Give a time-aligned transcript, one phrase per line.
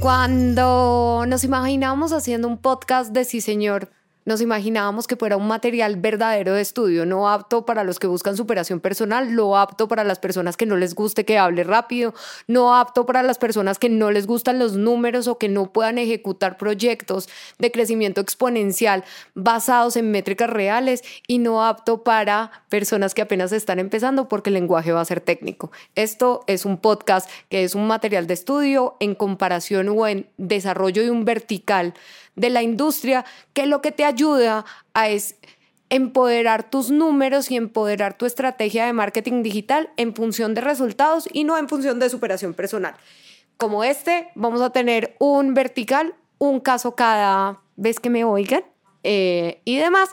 [0.00, 3.90] Cuando nos imaginábamos haciendo un podcast de sí, señor,
[4.24, 8.36] nos imaginábamos que fuera un material verdadero de estudio, no apto para los que buscan
[8.36, 12.14] superación personal, no apto para las personas que no les guste que hable rápido,
[12.46, 15.98] no apto para las personas que no les gustan los números o que no puedan
[15.98, 17.28] ejecutar proyectos
[17.58, 19.04] de crecimiento exponencial
[19.34, 24.54] basados en métricas reales y no apto para personas que apenas están empezando porque el
[24.54, 25.70] lenguaje va a ser técnico.
[25.94, 31.02] Esto es un podcast que es un material de estudio en comparación o en desarrollo
[31.02, 31.94] de un vertical
[32.36, 35.36] de la industria que lo que te ayuda a es
[35.90, 41.44] empoderar tus números y empoderar tu estrategia de marketing digital en función de resultados y
[41.44, 42.94] no en función de superación personal.
[43.56, 48.64] Como este, vamos a tener un vertical, un caso cada vez que me oigan
[49.02, 50.10] eh, y demás.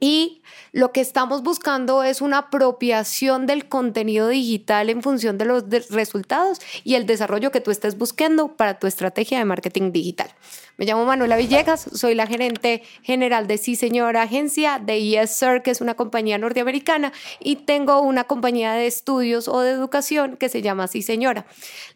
[0.00, 5.64] Y lo que estamos buscando es una apropiación del contenido digital en función de los
[5.90, 10.30] resultados y el desarrollo que tú estés buscando para tu estrategia de marketing digital.
[10.76, 15.72] Me llamo Manuela Villegas, soy la gerente general de Sí Señora Agencia de Yes que
[15.72, 20.62] es una compañía norteamericana, y tengo una compañía de estudios o de educación que se
[20.62, 21.46] llama Sí Señora.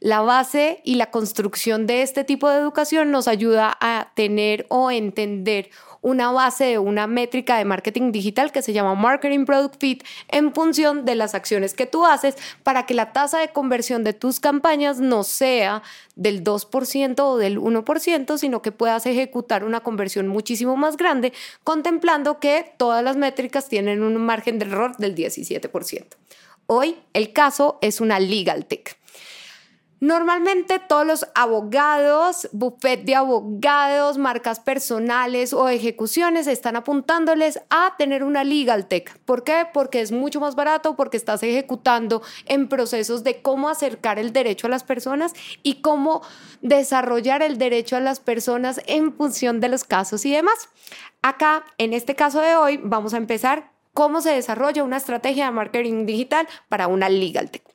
[0.01, 4.91] La base y la construcción de este tipo de educación nos ayuda a tener o
[4.91, 5.71] entender
[6.03, 10.53] una base de una métrica de marketing digital que se llama Marketing Product Fit en
[10.53, 14.41] función de las acciones que tú haces para que la tasa de conversión de tus
[14.41, 15.83] campañas no sea
[16.17, 21.33] del 2% o del 1%, sino que puedas ejecutar una conversión muchísimo más grande,
[21.65, 26.05] contemplando que todas las métricas tienen un margen de error del 17%.
[26.67, 29.02] Hoy el caso es una legal tech.
[30.03, 38.25] Normalmente todos los abogados, buffet de abogados, marcas personales o ejecuciones están apuntándoles a tener
[38.25, 39.17] una legal tech.
[39.21, 39.65] ¿Por qué?
[39.73, 44.67] Porque es mucho más barato, porque estás ejecutando en procesos de cómo acercar el derecho
[44.67, 46.23] a las personas y cómo
[46.63, 50.69] desarrollar el derecho a las personas en función de los casos y demás.
[51.23, 55.53] Acá, en este caso de hoy, vamos a empezar cómo se desarrolla una estrategia de
[55.53, 57.72] marketing digital para una legal tech.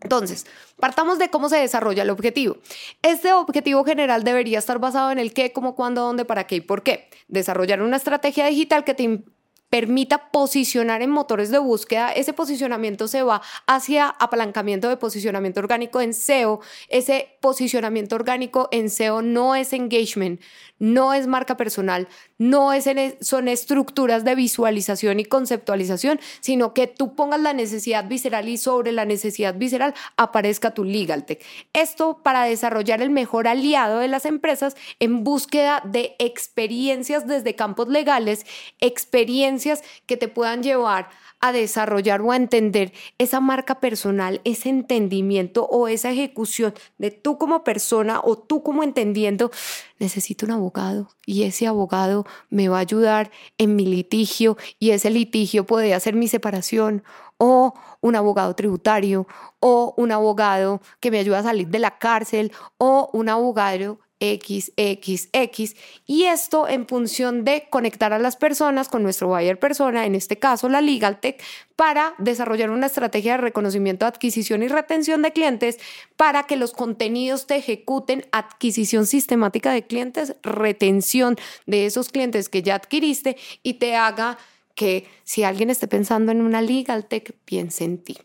[0.00, 2.58] Entonces, partamos de cómo se desarrolla el objetivo.
[3.02, 6.60] Este objetivo general debería estar basado en el qué, cómo, cuándo, dónde, para qué y
[6.60, 7.10] por qué.
[7.26, 9.24] Desarrollar una estrategia digital que te
[9.70, 16.00] permita posicionar en motores de búsqueda, ese posicionamiento se va hacia apalancamiento de posicionamiento orgánico
[16.00, 16.60] en SEO.
[16.88, 20.40] Ese posicionamiento orgánico en SEO no es engagement,
[20.78, 22.08] no es marca personal,
[22.38, 28.08] no es e, son estructuras de visualización y conceptualización, sino que tú pongas la necesidad
[28.08, 31.44] visceral y sobre la necesidad visceral aparezca tu legal tech.
[31.72, 37.88] Esto para desarrollar el mejor aliado de las empresas en búsqueda de experiencias desde campos
[37.88, 38.46] legales,
[38.80, 39.57] experiencias
[40.06, 41.10] que te puedan llevar
[41.40, 47.38] a desarrollar o a entender esa marca personal, ese entendimiento o esa ejecución de tú
[47.38, 49.50] como persona o tú como entendiendo,
[49.98, 55.10] necesito un abogado y ese abogado me va a ayudar en mi litigio y ese
[55.10, 57.04] litigio puede hacer mi separación
[57.38, 59.26] o un abogado tributario
[59.60, 65.76] o un abogado que me ayuda a salir de la cárcel o un abogado XXX
[66.06, 70.38] y esto en función de conectar a las personas con nuestro buyer persona, en este
[70.38, 71.42] caso la Legal Tech,
[71.76, 75.78] para desarrollar una estrategia de reconocimiento, adquisición y retención de clientes
[76.16, 81.36] para que los contenidos te ejecuten adquisición sistemática de clientes, retención
[81.66, 84.38] de esos clientes que ya adquiriste y te haga
[84.74, 88.16] que si alguien esté pensando en una Legal Tech, piense en ti.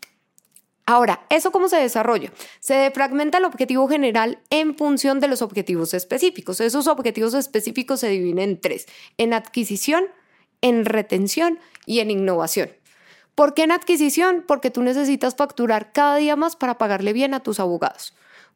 [0.86, 2.30] Ahora, ¿eso cómo se desarrolla?
[2.60, 6.60] Se defragmenta el objetivo general en función de los objetivos específicos.
[6.60, 8.86] Esos objetivos específicos se dividen en tres,
[9.16, 10.04] en adquisición,
[10.60, 12.70] en retención y en innovación.
[13.34, 14.44] ¿Por qué en adquisición?
[14.46, 18.14] Porque tú necesitas facturar cada día más para pagarle bien a tus abogados.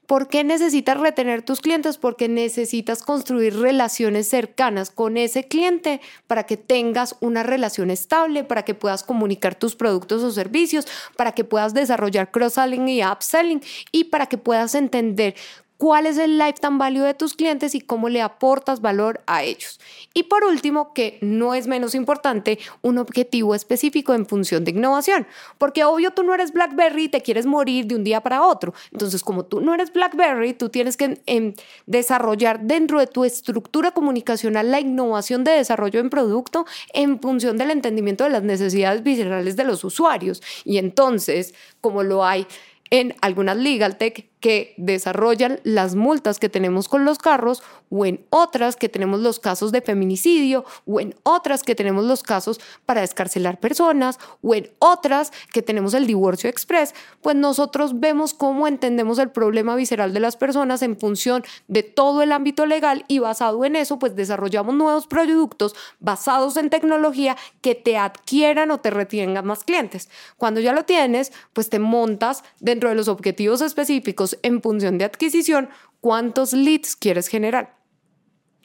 [0.08, 1.98] ¿Por qué necesitas retener tus clientes?
[1.98, 8.64] Porque necesitas construir relaciones cercanas con ese cliente para que tengas una relación estable, para
[8.64, 13.60] que puedas comunicar tus productos o servicios, para que puedas desarrollar cross-selling y upselling
[13.92, 15.34] y para que puedas entender
[15.78, 19.80] cuál es el lifetime value de tus clientes y cómo le aportas valor a ellos.
[20.12, 25.26] Y por último, que no es menos importante, un objetivo específico en función de innovación,
[25.56, 28.74] porque obvio tú no eres BlackBerry y te quieres morir de un día para otro.
[28.92, 31.54] Entonces, como tú no eres BlackBerry, tú tienes que em,
[31.86, 37.70] desarrollar dentro de tu estructura comunicacional la innovación de desarrollo en producto en función del
[37.70, 40.42] entendimiento de las necesidades viscerales de los usuarios.
[40.64, 42.48] Y entonces, como lo hay
[42.90, 48.24] en algunas legal tech, que desarrollan las multas que tenemos con los carros o en
[48.30, 53.00] otras que tenemos los casos de feminicidio o en otras que tenemos los casos para
[53.00, 59.18] descarcelar personas o en otras que tenemos el divorcio express, pues nosotros vemos cómo entendemos
[59.18, 63.64] el problema visceral de las personas en función de todo el ámbito legal y basado
[63.64, 69.46] en eso pues desarrollamos nuevos productos basados en tecnología que te adquieran o te retengan
[69.46, 70.08] más clientes.
[70.36, 75.04] Cuando ya lo tienes, pues te montas dentro de los objetivos específicos en función de
[75.04, 75.68] adquisición
[76.00, 77.78] cuántos leads quieres generar.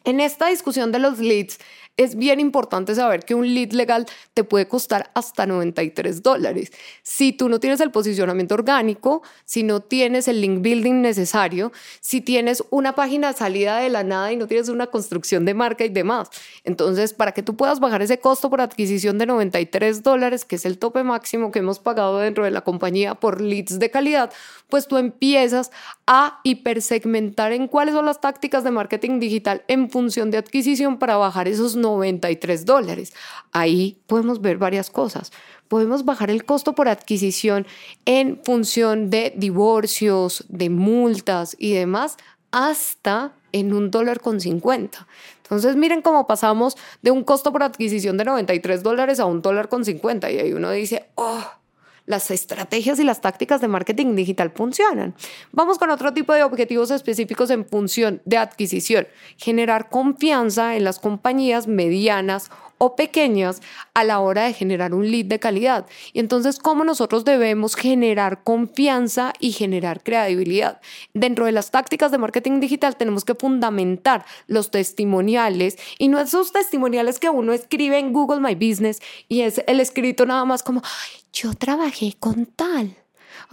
[0.06, 1.60] En esta discusión de los leads,
[1.96, 6.72] es bien importante saber que un lead legal te puede costar hasta 93 dólares.
[7.04, 12.22] Si tú no tienes el posicionamiento orgánico, si no tienes el link building necesario, si
[12.22, 15.90] tienes una página salida de la nada y no tienes una construcción de marca y
[15.90, 16.30] demás.
[16.64, 20.66] Entonces, para que tú puedas bajar ese costo por adquisición de 93 dólares, que es
[20.66, 24.32] el tope máximo que hemos pagado dentro de la compañía por leads de calidad,
[24.68, 25.72] pues tú empiezas
[26.08, 31.18] a hipersegmentar en cuáles son las tácticas de marketing digital en función de adquisición para
[31.18, 33.14] bajar esos 93 dólares.
[33.52, 35.32] Ahí podemos ver varias cosas.
[35.68, 37.68] Podemos bajar el costo por adquisición
[38.06, 42.18] en función de divorcios, de multas y demás,
[42.52, 45.08] hasta en un dólar con 50.
[45.44, 49.70] Entonces miren cómo pasamos de un costo por adquisición de 93 dólares a un dólar
[49.70, 51.44] con 50 y ahí uno dice, oh,
[52.06, 55.16] las estrategias y las tácticas de marketing digital funcionan.
[55.52, 59.08] Vamos con otro tipo de objetivos específicos en función de adquisición.
[59.38, 63.62] Generar confianza en las compañías medianas o pequeñas
[63.94, 65.86] a la hora de generar un lead de calidad.
[66.12, 70.82] Y entonces, ¿cómo nosotros debemos generar confianza y generar credibilidad?
[71.14, 76.52] Dentro de las tácticas de marketing digital tenemos que fundamentar los testimoniales y no esos
[76.52, 80.82] testimoniales que uno escribe en Google My Business y es el escrito nada más como,
[81.34, 82.96] yo trabajé con tal.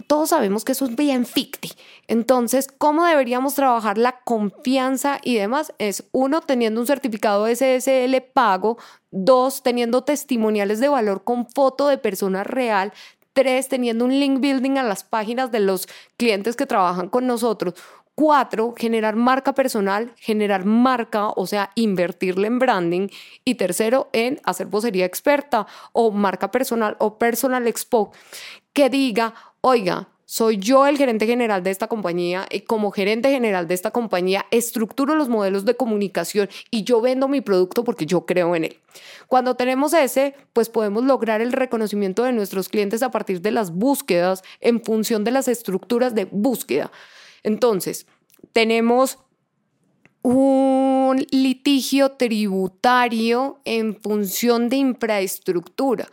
[0.07, 1.71] Todos sabemos que eso es bien ficti.
[2.07, 5.73] Entonces, ¿cómo deberíamos trabajar la confianza y demás?
[5.79, 8.77] Es uno, teniendo un certificado SSL pago,
[9.09, 12.93] dos, teniendo testimoniales de valor con foto de persona real,
[13.33, 15.87] tres, teniendo un link building a las páginas de los
[16.17, 17.73] clientes que trabajan con nosotros.
[18.21, 23.07] Cuatro, generar marca personal, generar marca, o sea, invertirle en branding.
[23.43, 28.11] Y tercero, en hacer vocería experta o marca personal o personal expo
[28.73, 33.67] que diga, oiga, soy yo el gerente general de esta compañía y como gerente general
[33.67, 38.27] de esta compañía estructuro los modelos de comunicación y yo vendo mi producto porque yo
[38.27, 38.77] creo en él.
[39.29, 43.71] Cuando tenemos ese, pues podemos lograr el reconocimiento de nuestros clientes a partir de las
[43.71, 46.91] búsquedas en función de las estructuras de búsqueda.
[47.43, 48.05] Entonces,
[48.53, 49.17] tenemos
[50.23, 56.07] un litigio tributario en función de infraestructura.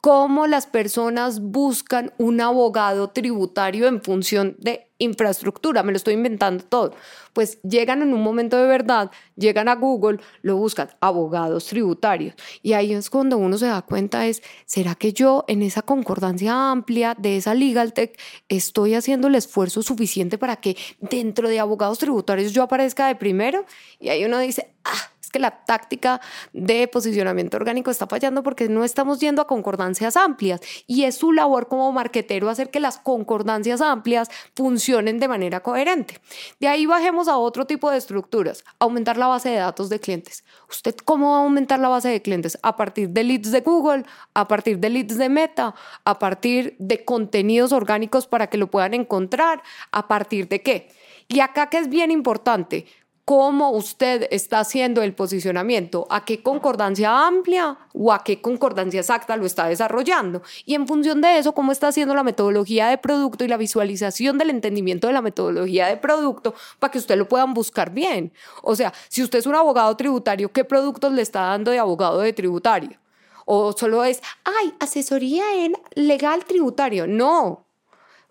[0.00, 6.64] Cómo las personas buscan un abogado tributario en función de infraestructura, me lo estoy inventando
[6.64, 6.94] todo.
[7.32, 12.34] Pues llegan en un momento de verdad, llegan a Google, lo buscan, abogados tributarios.
[12.62, 16.70] Y ahí es cuando uno se da cuenta es, ¿será que yo en esa concordancia
[16.70, 18.18] amplia de esa Legal Tech
[18.48, 23.64] estoy haciendo el esfuerzo suficiente para que dentro de abogados tributarios yo aparezca de primero?
[23.98, 26.20] Y ahí uno dice, ah, que la táctica
[26.52, 31.32] de posicionamiento orgánico está fallando porque no estamos yendo a concordancias amplias y es su
[31.32, 36.20] labor como marquetero hacer que las concordancias amplias funcionen de manera coherente.
[36.60, 40.44] De ahí bajemos a otro tipo de estructuras, aumentar la base de datos de clientes.
[40.68, 42.58] ¿Usted cómo va a aumentar la base de clientes?
[42.62, 45.74] A partir de leads de Google, a partir de leads de Meta,
[46.04, 50.88] a partir de contenidos orgánicos para que lo puedan encontrar, a partir de qué.
[51.28, 52.86] Y acá que es bien importante,
[53.24, 59.36] cómo usted está haciendo el posicionamiento, a qué concordancia amplia o a qué concordancia exacta
[59.36, 60.42] lo está desarrollando.
[60.64, 64.38] Y en función de eso, cómo está haciendo la metodología de producto y la visualización
[64.38, 68.32] del entendimiento de la metodología de producto para que usted lo puedan buscar bien.
[68.62, 72.20] O sea, si usted es un abogado tributario, ¿qué productos le está dando de abogado
[72.20, 72.98] de tributario?
[73.44, 77.06] O solo es, ay, asesoría en legal tributario.
[77.06, 77.61] No,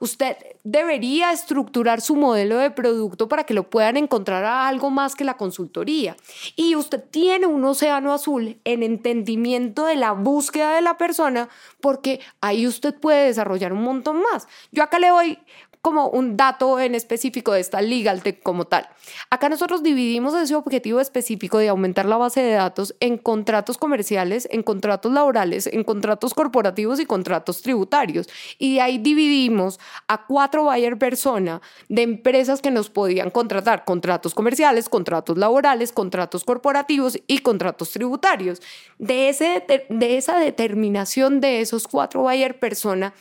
[0.01, 5.13] Usted debería estructurar su modelo de producto para que lo puedan encontrar a algo más
[5.13, 6.17] que la consultoría.
[6.55, 11.49] Y usted tiene un océano azul en entendimiento de la búsqueda de la persona
[11.81, 14.47] porque ahí usted puede desarrollar un montón más.
[14.71, 15.37] Yo acá le doy
[15.81, 18.87] como un dato en específico de esta Legal Tech como tal.
[19.29, 24.47] Acá nosotros dividimos ese objetivo específico de aumentar la base de datos en contratos comerciales,
[24.51, 28.29] en contratos laborales, en contratos corporativos y contratos tributarios.
[28.59, 34.35] Y de ahí dividimos a cuatro buyer persona de empresas que nos podían contratar, contratos
[34.35, 38.61] comerciales, contratos laborales, contratos corporativos y contratos tributarios.
[38.99, 43.13] De, ese, de esa determinación de esos cuatro buyer persona,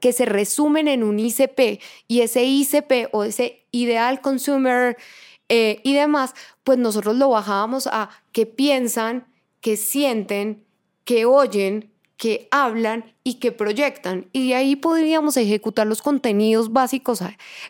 [0.00, 4.96] que se resumen en un ICP y ese ICP o ese Ideal Consumer
[5.48, 9.26] eh, y demás, pues nosotros lo bajábamos a qué piensan,
[9.60, 10.64] qué sienten,
[11.04, 14.26] qué oyen, que hablan y que proyectan.
[14.34, 17.22] Y de ahí podríamos ejecutar los contenidos básicos,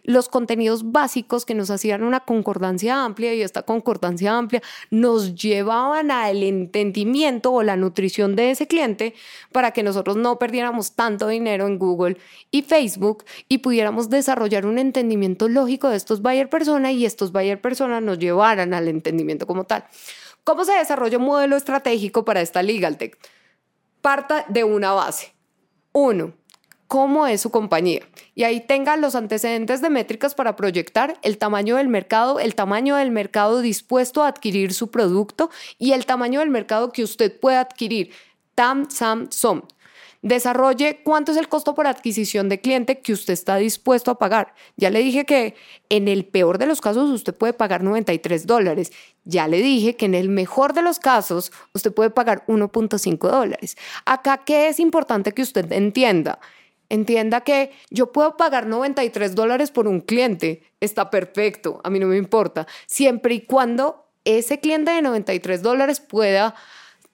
[0.03, 6.11] los contenidos básicos que nos hacían una concordancia amplia y esta concordancia amplia nos llevaban
[6.11, 9.15] al entendimiento o la nutrición de ese cliente
[9.53, 12.17] para que nosotros no perdiéramos tanto dinero en Google
[12.51, 17.61] y Facebook y pudiéramos desarrollar un entendimiento lógico de estos buyer persona y estos buyer
[17.61, 19.85] persona nos llevaran al entendimiento como tal.
[20.43, 23.17] ¿Cómo se desarrolla un modelo estratégico para esta Legal Tech?
[24.01, 25.35] Parta de una base.
[25.93, 26.35] Uno,
[26.91, 28.01] cómo es su compañía.
[28.35, 32.97] Y ahí tenga los antecedentes de métricas para proyectar el tamaño del mercado, el tamaño
[32.97, 37.59] del mercado dispuesto a adquirir su producto y el tamaño del mercado que usted puede
[37.59, 38.11] adquirir.
[38.57, 39.63] TAM, SAM, SOM.
[40.23, 44.55] Desarrolle cuánto es el costo por adquisición de cliente que usted está dispuesto a pagar.
[44.77, 45.55] Ya le dije que
[45.89, 48.93] en el peor de los casos usted puede pagar 93 dólares.
[49.25, 53.79] Ya le dije que en el mejor de los casos usted puede pagar 1.5 dólares.
[54.05, 56.39] Acá, ¿qué es importante que usted entienda?
[56.91, 60.65] Entienda que yo puedo pagar 93 dólares por un cliente.
[60.81, 62.67] Está perfecto, a mí no me importa.
[62.87, 66.55] Siempre y cuando ese cliente de 93 dólares pueda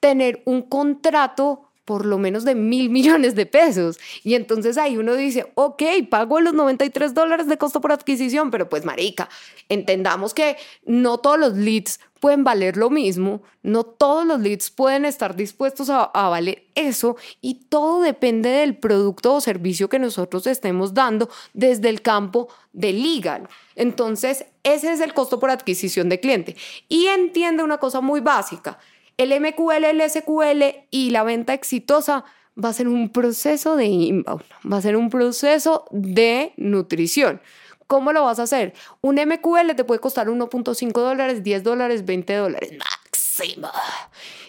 [0.00, 3.98] tener un contrato por lo menos de mil millones de pesos.
[4.22, 8.68] Y entonces ahí uno dice, ok, pago los 93 dólares de costo por adquisición, pero
[8.68, 9.30] pues marica,
[9.70, 15.04] entendamos que no todos los leads pueden valer lo mismo, no todos los leads pueden
[15.04, 20.46] estar dispuestos a, a, valer eso y todo depende del producto o servicio que nosotros
[20.46, 23.48] estemos dando desde el campo de legal.
[23.74, 26.56] Entonces, ese es el costo por adquisición de cliente.
[26.88, 28.78] Y entiende una cosa muy básica,
[29.16, 32.24] el MQL, el SQL y la venta exitosa
[32.62, 37.40] va a ser un proceso de inbound, va a ser un proceso de nutrición.
[37.86, 38.74] ¿Cómo lo vas a hacer?
[39.00, 42.72] Un MQL te puede costar 1.5 dólares, 10 dólares, 20 dólares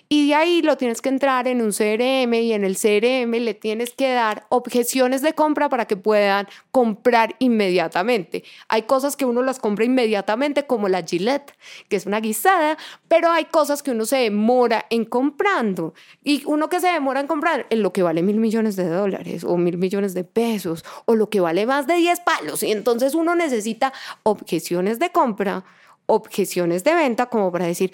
[0.10, 3.53] Y de ahí lo tienes que entrar en un CRM y en el CRM le
[3.53, 8.46] tienes que dar objeciones de compra para que puedan comprar inmediatamente.
[8.70, 11.53] Hay cosas que uno las compra inmediatamente como la Gillette,
[11.89, 12.77] que es una guisada,
[13.10, 15.94] pero hay cosas que uno se demora en comprando.
[16.24, 19.44] Y uno que se demora en comprar en lo que vale mil millones de dólares
[19.44, 22.63] o mil millones de pesos o lo que vale más de 10 palos.
[22.63, 23.91] Y entonces uno necesita
[24.24, 25.65] objeciones de compra,
[26.06, 27.94] objeciones de venta como para decir,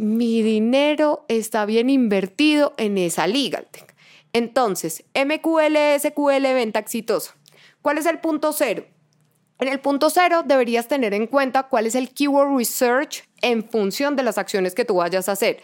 [0.00, 3.94] mi dinero está bien invertido en esa tech.
[4.32, 7.36] Entonces, MQL, SQL, venta exitosa.
[7.82, 8.86] ¿Cuál es el punto cero?
[9.58, 14.16] En el punto cero deberías tener en cuenta cuál es el keyword research en función
[14.16, 15.62] de las acciones que tú vayas a hacer.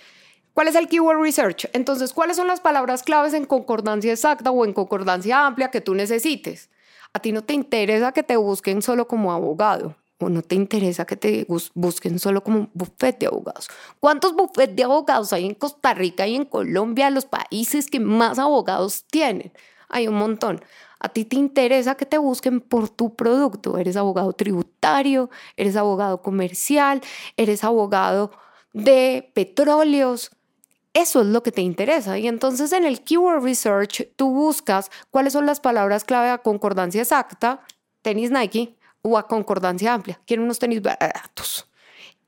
[0.53, 1.71] ¿Cuál es el keyword research?
[1.73, 5.95] Entonces, ¿cuáles son las palabras claves en concordancia exacta o en concordancia amplia que tú
[5.95, 6.69] necesites?
[7.15, 11.05] A ti no te interesa que te busquen solo como abogado o no te interesa
[11.05, 13.69] que te busquen solo como un buffet de abogados.
[14.01, 18.39] ¿Cuántos buffets de abogados hay en Costa Rica y en Colombia, los países que más
[18.39, 19.53] abogados tienen?
[19.89, 20.63] Hay un montón.
[20.99, 23.79] A ti te interesa que te busquen por tu producto.
[23.79, 27.03] Eres abogado tributario, eres abogado comercial,
[27.37, 28.33] eres abogado
[28.73, 30.31] de petróleos.
[30.95, 32.19] Eso es lo que te interesa.
[32.19, 37.03] Y entonces en el Keyword Research tú buscas cuáles son las palabras clave a concordancia
[37.03, 37.61] exacta.
[38.01, 38.76] Tenis Nike,
[39.07, 40.21] o a concordancia amplia.
[40.27, 41.69] Quieren unos tenis baratos.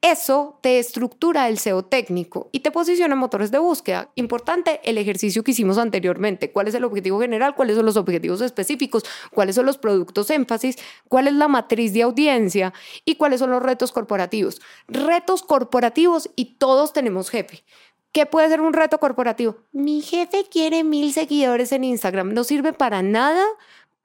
[0.00, 4.12] Eso te estructura el SEO técnico y te posiciona en motores de búsqueda.
[4.14, 6.52] Importante el ejercicio que hicimos anteriormente.
[6.52, 7.56] ¿Cuál es el objetivo general?
[7.56, 9.02] ¿Cuáles son los objetivos específicos?
[9.34, 10.76] ¿Cuáles son los productos énfasis?
[11.08, 12.72] ¿Cuál es la matriz de audiencia?
[13.04, 14.60] ¿Y cuáles son los retos corporativos?
[14.86, 17.64] Retos corporativos y todos tenemos jefe.
[18.12, 19.56] ¿Qué puede ser un reto corporativo?
[19.72, 22.34] Mi jefe quiere mil seguidores en Instagram.
[22.34, 23.44] No sirve para nada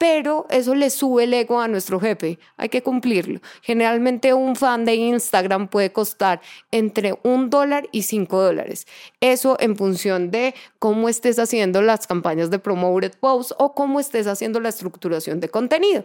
[0.04, 3.40] pero eso le sube el ego a nuestro jefe, hay que cumplirlo.
[3.62, 6.42] Generalmente un fan de Instagram puede costar
[6.72, 8.86] entre un dólar y cinco dólares.
[9.22, 14.28] Eso en función de cómo estés haciendo las campañas de promoted posts o cómo estés
[14.28, 16.04] haciendo la estructuración de contenido.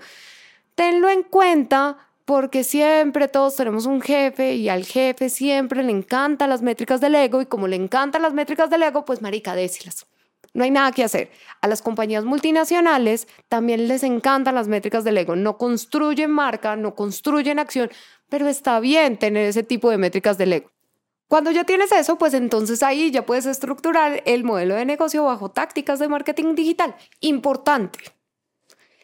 [0.77, 6.51] Tenlo en cuenta porque siempre todos tenemos un jefe y al jefe siempre le encantan
[6.51, 10.07] las métricas del ego y como le encantan las métricas del ego, pues marica, décilas.
[10.59, 11.31] No hay nada que hacer.
[11.61, 15.37] A las compañías multinacionales también les encantan las métricas del ego.
[15.37, 17.93] No construyen marca, no construyen acción,
[18.29, 20.73] pero está bien tener ese tipo de métricas del ego.
[21.29, 25.49] Cuando ya tienes eso, pues entonces ahí ya puedes estructurar el modelo de negocio bajo
[25.53, 26.97] tácticas de marketing digital.
[27.21, 28.01] Importante.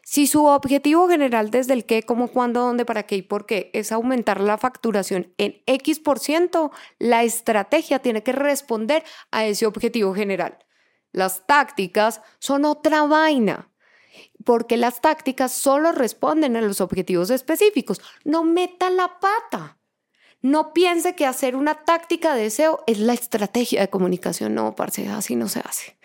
[0.03, 3.71] Si su objetivo general desde el qué, cómo, cuándo, dónde, para qué y por qué
[3.75, 9.67] es aumentar la facturación en X por ciento, la estrategia tiene que responder a ese
[9.67, 10.59] objetivo general.
[11.15, 13.71] Las tácticas son otra vaina.
[14.45, 18.03] porque las tácticas solo responden a los objetivos específicos.
[18.25, 19.79] No meta la pata.
[20.43, 24.55] No piense que hacer una táctica de SEO es la estrategia de comunicación.
[24.55, 25.97] No, parce, así no se hace.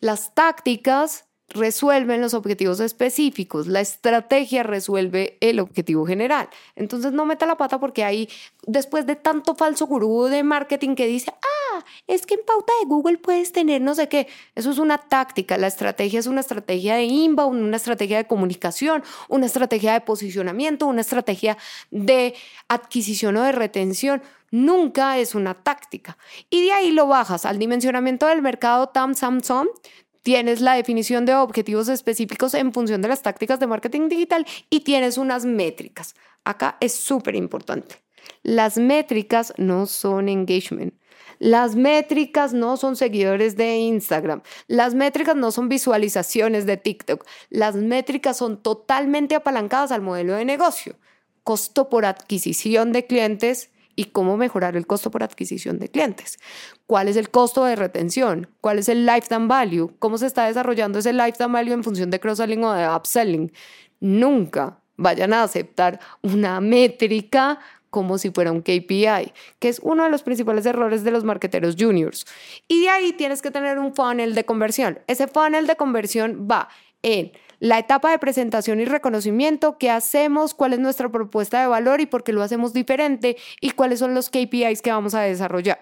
[0.00, 6.48] Las tácticas resuelven los objetivos específicos, la estrategia resuelve el objetivo general.
[6.74, 8.28] Entonces no meta la pata porque ahí,
[8.66, 11.63] después de tanto falso gurú de marketing que dice, ah,
[12.06, 15.56] es que en pauta de Google puedes tener no sé qué, eso es una táctica,
[15.56, 20.86] la estrategia es una estrategia de inbound, una estrategia de comunicación, una estrategia de posicionamiento,
[20.86, 21.56] una estrategia
[21.90, 22.34] de
[22.68, 26.16] adquisición o de retención nunca es una táctica.
[26.48, 29.40] Y de ahí lo bajas al dimensionamiento del mercado TAM SAM
[30.24, 34.80] tienes la definición de objetivos específicos en función de las tácticas de marketing digital y
[34.80, 36.14] tienes unas métricas.
[36.44, 37.96] Acá es súper importante.
[38.42, 40.94] Las métricas no son engagement.
[41.44, 44.40] Las métricas no son seguidores de Instagram.
[44.66, 47.22] Las métricas no son visualizaciones de TikTok.
[47.50, 50.96] Las métricas son totalmente apalancadas al modelo de negocio.
[51.42, 56.38] Costo por adquisición de clientes, y cómo mejorar el costo por adquisición de clientes.
[56.86, 58.48] ¿Cuál es el costo de retención?
[58.62, 59.92] ¿Cuál es el lifetime value?
[59.98, 63.52] ¿Cómo se está desarrollando ese lifetime value en función de cross-selling o de upselling?
[64.00, 67.58] Nunca vayan a aceptar una métrica
[67.94, 71.76] como si fuera un KPI, que es uno de los principales errores de los marketeros
[71.78, 72.26] juniors.
[72.66, 74.98] Y de ahí tienes que tener un funnel de conversión.
[75.06, 76.68] Ese funnel de conversión va
[77.04, 82.00] en la etapa de presentación y reconocimiento, qué hacemos, cuál es nuestra propuesta de valor
[82.00, 85.78] y por qué lo hacemos diferente y cuáles son los KPIs que vamos a desarrollar.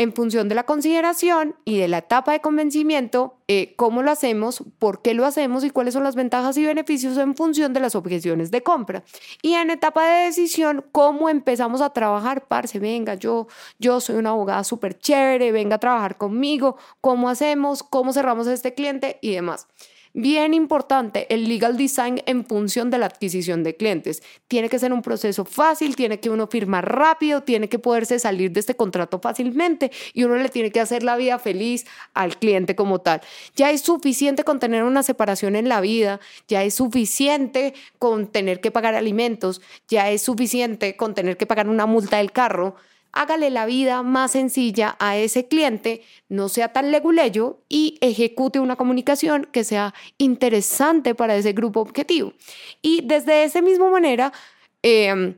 [0.00, 4.64] En función de la consideración y de la etapa de convencimiento, eh, cómo lo hacemos,
[4.78, 7.94] por qué lo hacemos y cuáles son las ventajas y beneficios en función de las
[7.94, 9.04] objeciones de compra.
[9.42, 13.46] Y en etapa de decisión, cómo empezamos a trabajar, parce, venga, yo,
[13.78, 18.54] yo soy una abogada súper chévere, venga a trabajar conmigo, cómo hacemos, cómo cerramos a
[18.54, 19.68] este cliente y demás.
[20.12, 24.24] Bien importante, el legal design en función de la adquisición de clientes.
[24.48, 28.50] Tiene que ser un proceso fácil, tiene que uno firmar rápido, tiene que poderse salir
[28.50, 32.74] de este contrato fácilmente y uno le tiene que hacer la vida feliz al cliente
[32.74, 33.20] como tal.
[33.54, 38.60] Ya es suficiente con tener una separación en la vida, ya es suficiente con tener
[38.60, 42.74] que pagar alimentos, ya es suficiente con tener que pagar una multa del carro
[43.12, 48.76] hágale la vida más sencilla a ese cliente, no sea tan leguleyo y ejecute una
[48.76, 52.32] comunicación que sea interesante para ese grupo objetivo.
[52.82, 54.32] Y desde esa misma manera,
[54.82, 55.34] em,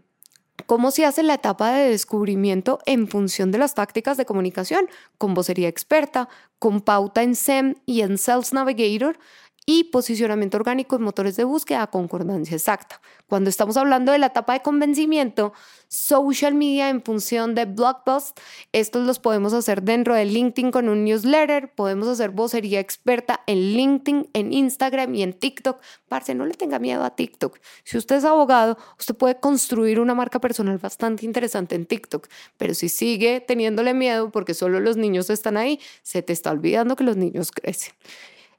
[0.67, 4.89] ¿Cómo se hace la etapa de descubrimiento en función de las tácticas de comunicación?
[5.19, 9.19] Con vocería experta, con pauta en SEM y en Sales Navigator,
[9.65, 13.01] y posicionamiento orgánico en motores de búsqueda a concordancia exacta.
[13.29, 15.53] Cuando estamos hablando de la etapa de convencimiento,
[15.89, 18.39] social media en función de blog post,
[18.73, 23.59] estos los podemos hacer dentro de LinkedIn con un newsletter, podemos hacer vocería experta en
[23.59, 25.81] LinkedIn, en Instagram y en TikTok.
[26.09, 27.59] Parce, no le tenga miedo a TikTok.
[27.85, 32.75] Si usted es abogado, usted puede construir una marca personal bastante interesante en TikTok, pero
[32.75, 37.05] si sigue teniéndole miedo porque solo los niños están ahí, se te está olvidando que
[37.05, 37.95] los niños crecen.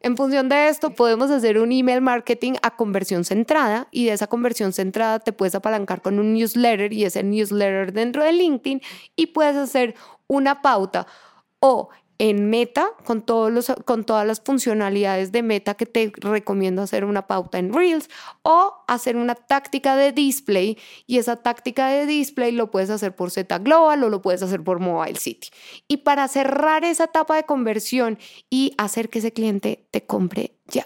[0.06, 4.28] En función de esto, podemos hacer un email marketing a conversión centrada y de esa
[4.28, 8.82] conversión centrada te puedes apalancar con un newsletter y ese newsletter dentro de LinkedIn
[9.16, 9.96] y puedes hacer
[10.28, 11.08] una pauta
[11.62, 11.88] o
[12.20, 17.06] en Meta con, todos los, con todas las funcionalidades de Meta que te recomiendo hacer
[17.06, 18.10] una pauta en Reels
[18.44, 23.32] o hacer una táctica de display y esa táctica de display lo puedes hacer por
[23.32, 25.50] Z Global o lo puedes hacer por Mobile City.
[25.88, 30.86] Y para cerrar esa etapa de conversión y hacer que ese cliente te compre ya.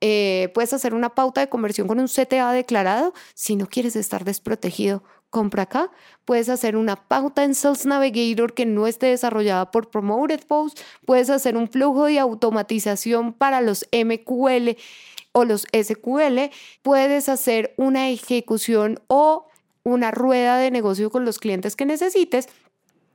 [0.00, 4.24] Eh, puedes hacer una pauta de conversión con un CTA declarado si no quieres estar
[4.24, 5.90] desprotegido compra acá.
[6.24, 10.80] Puedes hacer una pauta en Sales Navigator que no esté desarrollada por Promoted Post.
[11.04, 14.76] Puedes hacer un flujo de automatización para los MQL
[15.32, 16.50] o los SQL.
[16.82, 19.46] Puedes hacer una ejecución o
[19.82, 22.48] una rueda de negocio con los clientes que necesites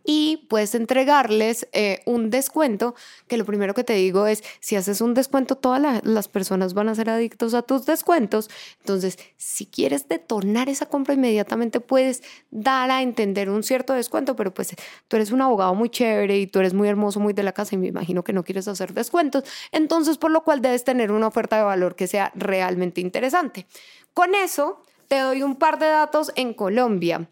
[0.04, 2.96] y puedes entregarles eh, un descuento,
[3.28, 6.90] que lo primero que te digo es, si haces un descuento, todas las personas van
[6.90, 8.50] a ser adictos a tus descuentos.
[8.80, 14.54] Entonces, si quieres detonar esa compra inmediatamente, puedes dar a entender un cierto descuento, pero
[14.54, 14.76] pues
[15.08, 17.76] tú eres un abogado muy chévere y tú eres muy hermoso, muy de la casa
[17.76, 19.44] y me imagino que no quieres hacer descuentos.
[19.72, 23.68] Entonces, por lo cual debes tener una oferta de valor que sea realmente interesante.
[24.14, 27.28] Con eso, te doy un par de datos en Colombia.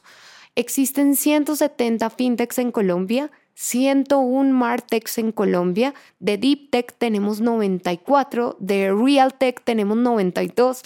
[0.56, 8.92] existen 170 fintechs en Colombia, 101 Martechs en Colombia, de Deep Tech tenemos 94, de
[8.92, 10.82] Real Tech tenemos 92,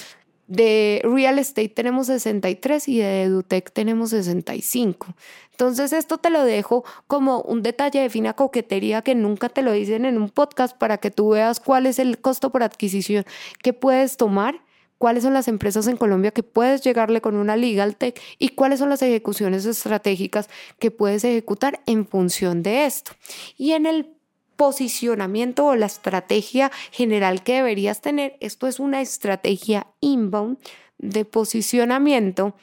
[0.48, 5.08] de Real Estate tenemos 63 y de EduTech tenemos 65.
[5.52, 9.72] Entonces esto te lo dejo como un detalle de fina coquetería que nunca te lo
[9.72, 13.26] dicen en un podcast para que tú veas cuál es el costo por adquisición
[13.62, 14.62] que puedes tomar
[14.98, 18.80] cuáles son las empresas en Colombia que puedes llegarle con una legal tech y cuáles
[18.80, 23.12] son las ejecuciones estratégicas que puedes ejecutar en función de esto.
[23.58, 24.17] Y en el
[24.58, 28.36] posicionamiento o la estrategia general que deberías tener.
[28.42, 30.58] Esto es una estrategia inbound
[30.98, 32.56] de posicionamiento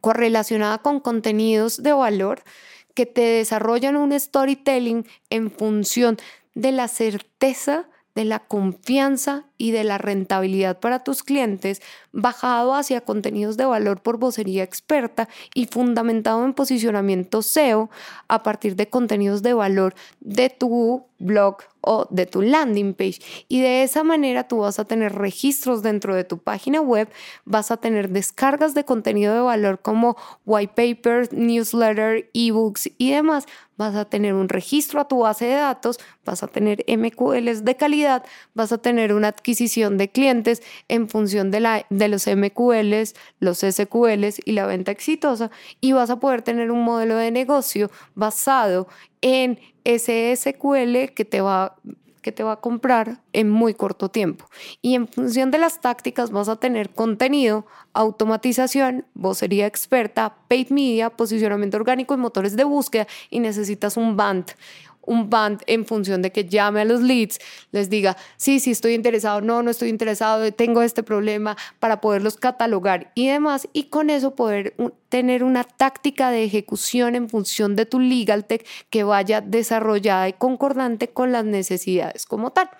[0.00, 2.42] correlacionada con contenidos de valor
[2.94, 6.18] que te desarrollan un storytelling en función
[6.54, 13.00] de la certeza, de la confianza y de la rentabilidad para tus clientes, bajado hacia
[13.00, 17.90] contenidos de valor por vocería experta y fundamentado en posicionamiento SEO
[18.28, 23.20] a partir de contenidos de valor de tu blog o de tu landing page.
[23.48, 27.08] Y de esa manera tú vas a tener registros dentro de tu página web,
[27.44, 33.46] vas a tener descargas de contenido de valor como white papers, newsletter, ebooks y demás.
[33.76, 37.76] Vas a tener un registro a tu base de datos, vas a tener MQLs de
[37.76, 43.16] calidad, vas a tener una adquisición de clientes en función de, la, de los MQLs,
[43.40, 47.90] los SQLs y la venta exitosa y vas a poder tener un modelo de negocio
[48.14, 48.86] basado
[49.24, 51.76] en ese SQL que te va
[52.20, 54.46] que te va a comprar en muy corto tiempo.
[54.80, 61.10] Y en función de las tácticas vas a tener contenido, automatización, vocería experta, paid media,
[61.10, 64.46] posicionamiento orgánico y motores de búsqueda y necesitas un band
[65.06, 67.38] un band en función de que llame a los leads,
[67.72, 72.36] les diga, sí, sí estoy interesado, no, no estoy interesado, tengo este problema, para poderlos
[72.36, 74.74] catalogar y demás, y con eso poder
[75.08, 80.32] tener una táctica de ejecución en función de tu legal tech que vaya desarrollada y
[80.32, 82.70] concordante con las necesidades como tal.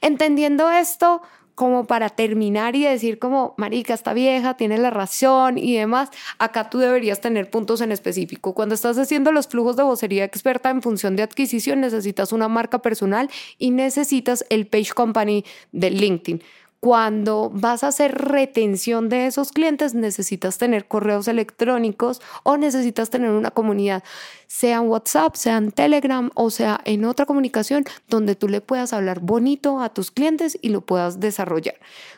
[0.00, 1.22] Entendiendo esto,
[1.54, 6.70] como para terminar y decir como, marica, está vieja, tiene la razón y demás, acá
[6.70, 8.54] tú deberías tener puntos en específico.
[8.54, 12.80] Cuando estás haciendo los flujos de vocería experta en función de adquisición, necesitas una marca
[12.80, 16.42] personal y necesitas el page company de LinkedIn
[16.80, 23.30] cuando vas a hacer retención de esos clientes, necesitas tener correos electrónicos o necesitas tener
[23.30, 24.02] una comunidad,
[24.46, 28.94] sea en WhatsApp, sea en Telegram o sea en otra comunicación donde tú le puedas
[28.94, 31.74] hablar bonito a tus clientes y lo puedas desarrollar.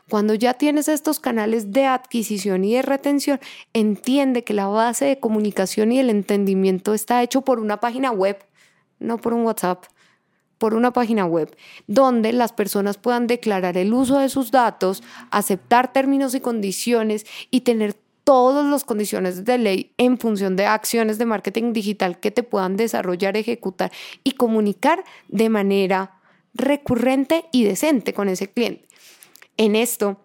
[0.09, 3.41] Cuando ya tienes estos canales de adquisición y de retención,
[3.73, 8.39] entiende que la base de comunicación y el entendimiento está hecho por una página web,
[9.01, 9.85] no por un WhatsApp
[10.63, 11.57] por una página web
[11.89, 17.63] donde las personas puedan declarar el uso de sus datos, aceptar términos y condiciones y
[17.63, 22.45] tener todas las condiciones de ley en función de acciones de marketing digital que te
[22.45, 23.91] puedan desarrollar, ejecutar
[24.23, 26.21] y comunicar de manera
[26.55, 28.87] recurrente y decente con ese cliente.
[29.57, 30.21] En esto,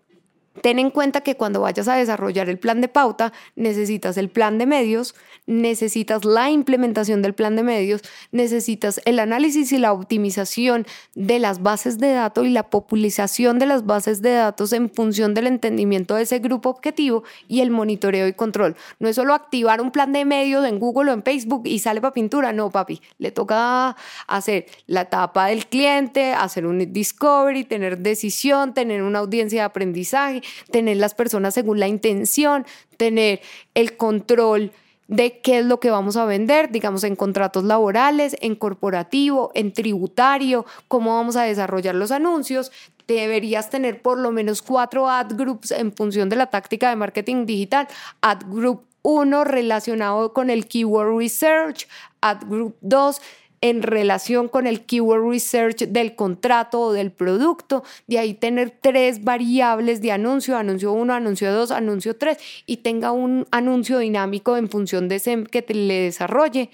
[0.62, 4.58] Ten en cuenta que cuando vayas a desarrollar el plan de pauta, necesitas el plan
[4.58, 5.16] de medios,
[5.46, 11.62] necesitas la implementación del plan de medios, necesitas el análisis y la optimización de las
[11.62, 16.16] bases de datos y la populización de las bases de datos en función del entendimiento
[16.16, 18.76] de ese grupo objetivo y el monitoreo y control.
[19.00, 22.02] No es solo activar un plan de medios en Google o en Facebook y sale
[22.02, 23.02] para pintura, no, papi.
[23.18, 23.96] Le toca
[24.28, 30.42] hacer la etapa del cliente, hacer un discovery, tener decisión, tener una audiencia de aprendizaje
[30.72, 32.66] tener las personas según la intención,
[32.98, 33.42] tener
[33.74, 34.72] el control
[35.08, 39.72] de qué es lo que vamos a vender, digamos, en contratos laborales, en corporativo, en
[39.72, 42.72] tributario, cómo vamos a desarrollar los anuncios.
[43.08, 47.46] Deberías tener por lo menos cuatro ad groups en función de la táctica de marketing
[47.46, 47.88] digital.
[48.22, 51.88] Ad group 1 relacionado con el keyword research,
[52.20, 53.22] ad group 2
[53.62, 59.24] en relación con el keyword research del contrato o del producto, de ahí tener tres
[59.24, 64.70] variables de anuncio, anuncio 1, anuncio 2, anuncio 3 y tenga un anuncio dinámico en
[64.70, 66.70] función de ese que le desarrolle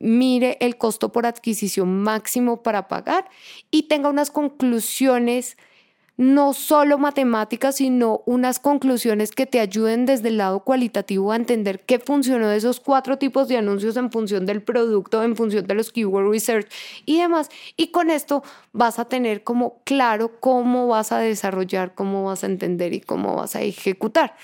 [0.00, 3.28] mire el costo por adquisición máximo para pagar
[3.70, 5.56] y tenga unas conclusiones
[6.18, 11.80] no solo matemáticas, sino unas conclusiones que te ayuden desde el lado cualitativo a entender
[11.86, 15.74] qué funcionó de esos cuatro tipos de anuncios en función del producto, en función de
[15.74, 16.68] los keyword research
[17.06, 17.50] y demás.
[17.76, 22.48] Y con esto vas a tener como claro cómo vas a desarrollar, cómo vas a
[22.48, 24.34] entender y cómo vas a ejecutar.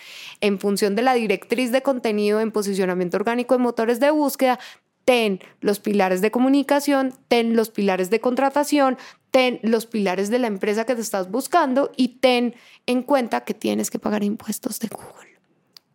[0.41, 4.61] En función de la directriz de contenido en posicionamiento orgánico en motores de búsqueda,
[5.05, 8.97] ten los pilares de comunicación, ten los pilares de contratación,
[9.31, 12.55] ten los pilares de la empresa que te estás buscando y ten
[12.87, 15.35] en cuenta que tienes que pagar impuestos de Google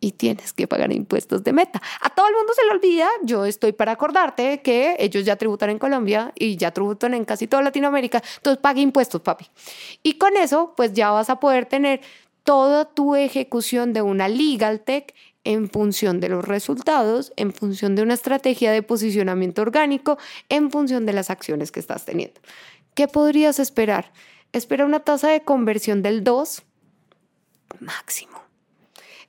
[0.00, 1.80] y tienes que pagar impuestos de meta.
[2.00, 5.70] A todo el mundo se le olvida, yo estoy para acordarte que ellos ya tributan
[5.70, 9.46] en Colombia y ya tributan en casi toda Latinoamérica, entonces pague impuestos, papi.
[10.02, 12.00] Y con eso, pues ya vas a poder tener
[12.44, 18.02] toda tu ejecución de una legal tech en función de los resultados, en función de
[18.02, 22.40] una estrategia de posicionamiento orgánico, en función de las acciones que estás teniendo.
[22.94, 24.12] ¿Qué podrías esperar?
[24.52, 26.62] Espera una tasa de conversión del 2
[27.80, 28.40] máximo.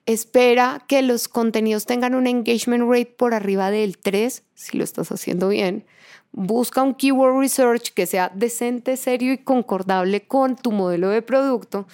[0.06, 5.12] Espera que los contenidos tengan un engagement rate por arriba del 3, si lo estás
[5.12, 5.86] haciendo bien.
[6.32, 11.88] Busca un keyword research que sea decente, serio y concordable con tu modelo de producto.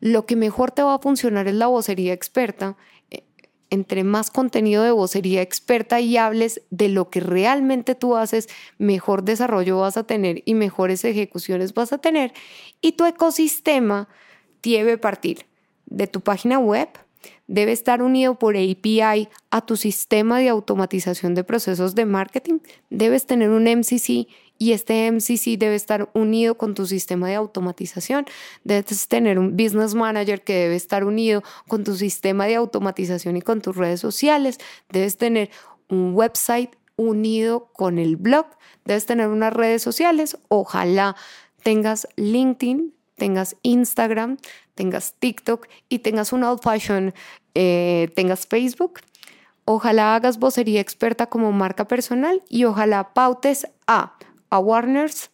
[0.00, 2.76] Lo que mejor te va a funcionar es la vocería experta
[3.70, 8.48] entre más contenido de vocería experta y hables de lo que realmente tú haces,
[8.78, 12.32] mejor desarrollo vas a tener y mejores ejecuciones vas a tener.
[12.80, 14.08] Y tu ecosistema
[14.62, 15.46] debe partir
[15.86, 16.88] de tu página web,
[17.46, 22.58] debe estar unido por API a tu sistema de automatización de procesos de marketing,
[22.90, 28.26] debes tener un MCC y este MCC debe estar unido con tu sistema de automatización.
[28.64, 33.42] Debes tener un business manager que debe estar unido con tu sistema de automatización y
[33.42, 34.58] con tus redes sociales.
[34.90, 35.50] Debes tener
[35.88, 38.46] un website unido con el blog.
[38.84, 40.38] Debes tener unas redes sociales.
[40.48, 41.16] Ojalá
[41.62, 44.38] tengas LinkedIn, tengas Instagram,
[44.74, 47.14] tengas TikTok y tengas un old fashion,
[47.54, 49.00] eh, tengas Facebook.
[49.64, 54.16] Ojalá hagas vocería experta como marca personal y ojalá pautes a
[54.50, 55.30] a Warners,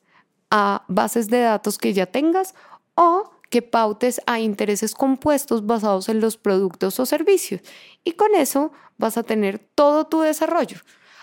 [0.51, 2.55] a bases de datos que ya tengas
[2.94, 7.61] o que pautes a intereses compuestos basados en los productos o servicios.
[8.03, 10.79] Y con eso vas a tener todo tu desarrollo.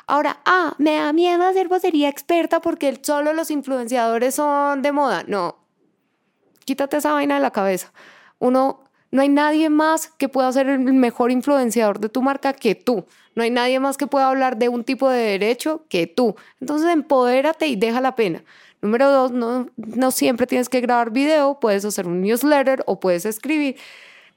[0.06, 5.24] Ahora, ah, me da miedo hacer vocería experta porque solo los influenciadores son de moda.
[5.28, 5.58] No,
[6.66, 7.92] quítate esa vaina de la cabeza.
[8.40, 12.76] Uno, no hay nadie más que pueda ser el mejor influenciador de tu marca que
[12.76, 13.06] tú.
[13.36, 16.36] No hay nadie más que pueda hablar de un tipo de derecho que tú.
[16.60, 18.44] Entonces, empodérate y deja la pena.
[18.82, 23.26] Número dos, no, no siempre tienes que grabar video, puedes hacer un newsletter o puedes
[23.26, 23.76] escribir.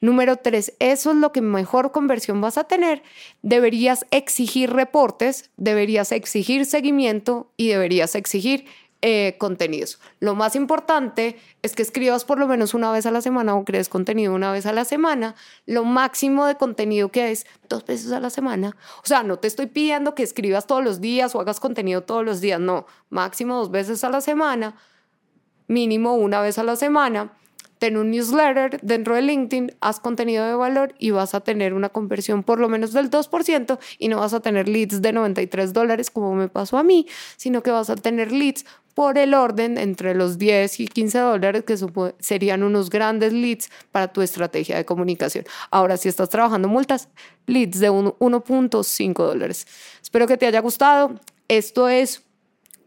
[0.00, 3.04] Número tres, eso es lo que mejor conversión vas a tener.
[3.42, 8.64] Deberías exigir reportes, deberías exigir seguimiento y deberías exigir
[9.04, 9.98] eh, contenidos.
[10.20, 13.64] Lo más importante es que escribas por lo menos una vez a la semana o
[13.64, 15.34] crees contenido una vez a la semana.
[15.66, 18.76] Lo máximo de contenido que es dos veces a la semana.
[19.02, 22.24] O sea, no te estoy pidiendo que escribas todos los días o hagas contenido todos
[22.24, 22.60] los días.
[22.60, 24.76] No, máximo dos veces a la semana,
[25.66, 27.32] mínimo una vez a la semana
[27.82, 31.88] ten un newsletter dentro de LinkedIn, haz contenido de valor y vas a tener una
[31.88, 36.08] conversión por lo menos del 2% y no vas a tener leads de 93 dólares
[36.08, 40.14] como me pasó a mí, sino que vas a tener leads por el orden entre
[40.14, 41.76] los 10 y 15 dólares, que
[42.18, 45.44] serían unos grandes leads para tu estrategia de comunicación.
[45.70, 47.08] Ahora, si estás trabajando multas,
[47.46, 49.66] leads de 1.5 dólares.
[50.02, 51.18] Espero que te haya gustado.
[51.48, 52.22] Esto es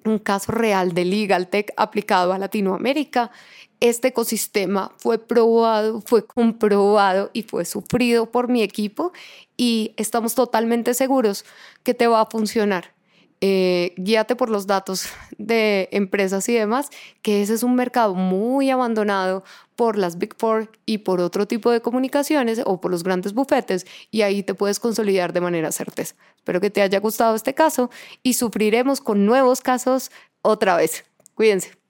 [0.04, 3.32] un caso real de Legal Tech aplicado a Latinoamérica
[3.80, 9.12] este ecosistema fue probado, fue comprobado y fue sufrido por mi equipo
[9.58, 11.46] y estamos totalmente seguros
[11.84, 12.94] que te va a funcionar.
[13.41, 16.89] Eh, guíate por los datos de empresas y demás,
[17.21, 19.43] que ese es un mercado muy abandonado
[19.76, 23.86] por las Big Four y por otro tipo de comunicaciones o por los grandes bufetes
[24.10, 26.15] y ahí te puedes consolidar de manera certeza.
[26.38, 27.89] Espero que te haya gustado este caso
[28.24, 31.04] y sufriremos con nuevos casos otra vez.
[31.34, 31.85] Cuídense.